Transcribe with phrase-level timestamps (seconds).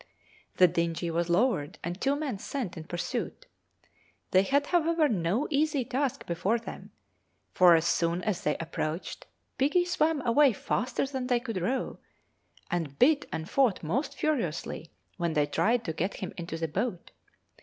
[0.55, 3.45] The dingy was lowered and two men sent in pursuit.
[4.31, 6.89] They had, however, no easy task before them,
[7.53, 9.27] for as soon as they approached,
[9.59, 11.99] piggy swam away faster than they could row,
[12.71, 17.11] and bit and fought most furiously when they tried to get him into the boat.